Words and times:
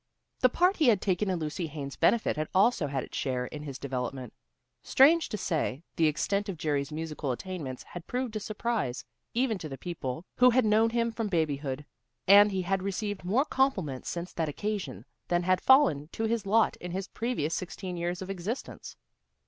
The 0.39 0.49
part 0.49 0.77
he 0.77 0.87
had 0.87 0.99
taken 0.99 1.29
in 1.29 1.37
Lucy 1.37 1.67
Haines' 1.67 1.95
benefit 1.95 2.35
had 2.35 2.47
also 2.55 2.87
had 2.87 3.03
its 3.03 3.15
share 3.15 3.45
in 3.45 3.61
his 3.61 3.77
development. 3.77 4.33
Strange 4.81 5.29
to 5.29 5.37
say, 5.37 5.83
the 5.95 6.07
extent 6.07 6.49
of 6.49 6.57
Jerry's 6.57 6.91
musical 6.91 7.31
attainments 7.31 7.83
had 7.83 8.07
proved 8.07 8.35
a 8.35 8.39
surprise, 8.39 9.05
even 9.35 9.59
to 9.59 9.69
the 9.69 9.77
people 9.77 10.25
who 10.37 10.49
had 10.49 10.65
known 10.65 10.89
him 10.89 11.11
from 11.11 11.27
babyhood, 11.27 11.85
and 12.27 12.51
he 12.51 12.63
had 12.63 12.81
received 12.81 13.23
more 13.23 13.45
compliments 13.45 14.09
since 14.09 14.33
that 14.33 14.49
occasion 14.49 15.05
than 15.27 15.43
had 15.43 15.61
fallen 15.61 16.07
to 16.13 16.23
his 16.23 16.47
lot 16.47 16.77
in 16.77 16.89
his 16.89 17.07
previous 17.07 17.53
sixteen 17.53 17.95
years 17.95 18.23
of 18.23 18.29
existence. 18.31 18.97